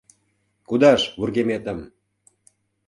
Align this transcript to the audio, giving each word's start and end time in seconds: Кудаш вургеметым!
Кудаш 0.67 1.01
вургеметым! 1.19 1.79